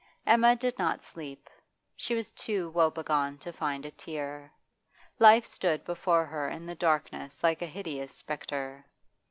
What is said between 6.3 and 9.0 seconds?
in the darkness like a hideous spectre.